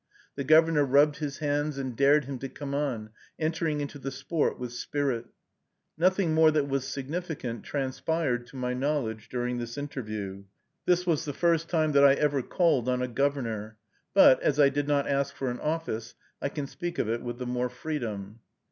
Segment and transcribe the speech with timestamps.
[0.33, 4.57] The Governor rubbed his hands and dared him to come on, entering into the sport
[4.57, 5.27] with spirit.
[5.95, 10.45] Nothing more that was significant transpired, to my knowledge, during this interview.
[10.87, 13.77] This was the first time that I ever called on a governor,
[14.15, 17.37] but, as I did not ask for an office, I can speak of it with
[17.37, 18.39] the more freedom.